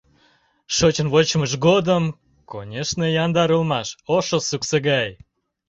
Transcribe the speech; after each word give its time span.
—Шочын 0.75 1.07
вочмыж 1.13 1.51
годым, 1.65 2.03
конешне, 2.51 3.07
яндар 3.23 3.49
улмаш, 3.55 3.87
ошо— 4.15 4.37
суксо 4.49 4.77
гай. 4.87 5.09